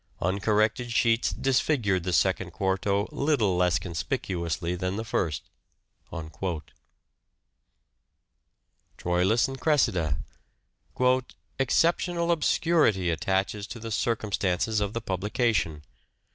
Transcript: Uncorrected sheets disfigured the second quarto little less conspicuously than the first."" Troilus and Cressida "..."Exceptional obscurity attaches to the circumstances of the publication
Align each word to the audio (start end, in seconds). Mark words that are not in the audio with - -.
Uncorrected 0.19 0.91
sheets 0.91 1.29
disfigured 1.31 2.01
the 2.01 2.11
second 2.11 2.49
quarto 2.49 3.07
little 3.11 3.55
less 3.55 3.77
conspicuously 3.77 4.73
than 4.73 4.95
the 4.95 5.03
first."" 5.05 5.47
Troilus 8.97 9.47
and 9.47 9.59
Cressida 9.61 10.17
"..."Exceptional 11.59 12.31
obscurity 12.31 13.11
attaches 13.11 13.67
to 13.67 13.79
the 13.79 13.91
circumstances 13.91 14.79
of 14.79 14.93
the 14.93 15.01
publication 15.01 15.83